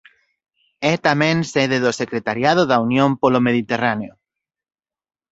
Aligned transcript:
É 0.93 0.95
tamén 1.07 1.37
sede 1.51 1.77
do 1.85 1.91
secretariado 2.01 2.61
da 2.71 2.77
Unión 2.87 3.11
polo 3.21 3.39
Mediterráneo. 3.47 4.13